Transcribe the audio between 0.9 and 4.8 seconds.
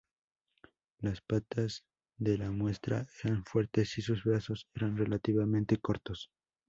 Las patas de la muestra eran fuertes y sus brazos